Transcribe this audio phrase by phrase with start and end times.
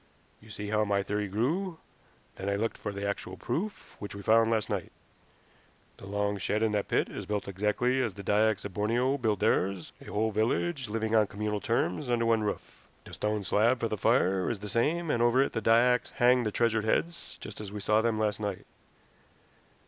[0.39, 1.77] You see how my theory grew.
[2.35, 4.91] Then I looked for the actual proof, which we found last night.
[5.97, 9.41] The long shed in that pit is built exactly as the Dyaks of Borneo build
[9.41, 12.87] theirs a whole village living on communal terms under one roof.
[13.03, 16.45] The stone slab for the fire is the same, and over it the Dyaks hang
[16.45, 18.65] the treasured heads, just as we saw them last night.